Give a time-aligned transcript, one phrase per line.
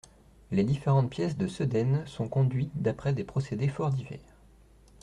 [0.49, 4.33] Les différentes pièces de Sedaine sont conduites d’après des procédés fort divers.